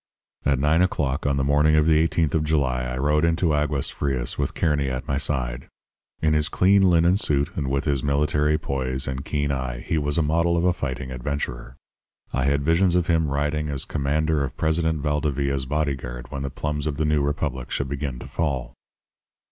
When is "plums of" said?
16.49-16.97